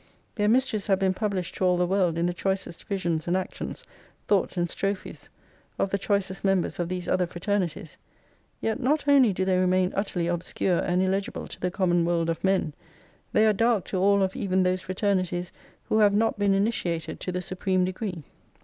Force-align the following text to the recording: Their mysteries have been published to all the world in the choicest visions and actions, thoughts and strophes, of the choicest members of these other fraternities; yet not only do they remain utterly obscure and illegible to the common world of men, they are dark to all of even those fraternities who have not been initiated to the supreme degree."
Their 0.33 0.47
mysteries 0.49 0.87
have 0.87 0.97
been 0.97 1.13
published 1.13 1.53
to 1.57 1.63
all 1.63 1.77
the 1.77 1.85
world 1.85 2.17
in 2.17 2.25
the 2.25 2.33
choicest 2.33 2.85
visions 2.85 3.27
and 3.27 3.37
actions, 3.37 3.85
thoughts 4.25 4.57
and 4.57 4.67
strophes, 4.67 5.29
of 5.77 5.91
the 5.91 5.99
choicest 5.99 6.43
members 6.43 6.79
of 6.79 6.89
these 6.89 7.07
other 7.07 7.27
fraternities; 7.27 7.97
yet 8.61 8.79
not 8.79 9.07
only 9.07 9.31
do 9.31 9.45
they 9.45 9.59
remain 9.59 9.93
utterly 9.95 10.25
obscure 10.25 10.79
and 10.79 11.03
illegible 11.03 11.45
to 11.45 11.59
the 11.59 11.69
common 11.69 12.03
world 12.03 12.31
of 12.31 12.43
men, 12.43 12.73
they 13.31 13.45
are 13.45 13.53
dark 13.53 13.85
to 13.89 13.99
all 13.99 14.23
of 14.23 14.35
even 14.35 14.63
those 14.63 14.81
fraternities 14.81 15.51
who 15.83 15.99
have 15.99 16.15
not 16.15 16.39
been 16.39 16.55
initiated 16.55 17.19
to 17.19 17.31
the 17.31 17.39
supreme 17.39 17.85
degree." 17.85 18.23